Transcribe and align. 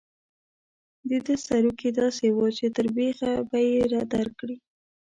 د 1.09 1.11
ده 1.25 1.35
سروکي 1.45 1.89
داسې 1.99 2.25
وو 2.31 2.47
چې 2.57 2.65
تر 2.75 2.85
بېخه 2.95 3.31
به 3.49 3.59
یې 3.71 3.83
درکړي. 4.13 4.55